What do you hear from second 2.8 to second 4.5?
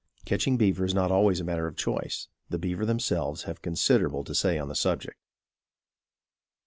themselves have considerable to